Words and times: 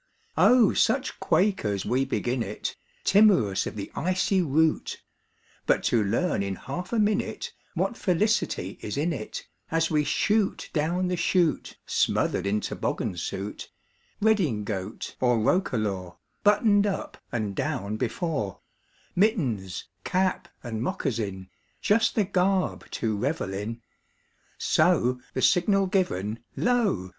Oh, 0.39 0.73
such 0.73 1.19
quakers 1.19 1.85
we 1.85 2.05
begin 2.05 2.41
it, 2.41 2.75
Timorous 3.03 3.67
of 3.67 3.75
the 3.75 3.91
icy 3.95 4.41
route! 4.41 4.99
But 5.67 5.83
to 5.93 6.03
learn 6.03 6.41
in 6.41 6.55
half 6.55 6.91
a 6.91 6.97
minute 6.97 7.53
What 7.75 7.95
felicity 7.95 8.79
is 8.81 8.97
in 8.97 9.13
it, 9.13 9.45
As 9.69 9.91
we 9.91 10.03
shoot 10.03 10.71
down 10.73 11.07
the 11.07 11.15
chute, 11.17 11.77
Smothered 11.85 12.47
in 12.47 12.61
toboggan 12.61 13.15
suit, 13.15 13.69
Redingote 14.19 15.17
or 15.21 15.37
roquelaure, 15.37 16.17
Buttoned 16.43 16.87
up 16.87 17.19
(and 17.31 17.55
down) 17.55 17.97
before, 17.97 18.59
Mittens, 19.15 19.83
cap, 20.03 20.47
and 20.63 20.81
moccasin, 20.81 21.47
Just 21.79 22.15
the 22.15 22.23
garb 22.23 22.89
to 22.89 23.15
revel 23.15 23.53
in; 23.53 23.83
So, 24.57 25.19
the 25.35 25.43
signal 25.43 25.85
given, 25.85 26.39
lo! 26.55 27.09